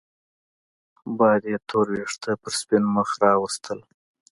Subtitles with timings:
[1.17, 3.79] باد يې تور وېښته پر سپين مخ راوستل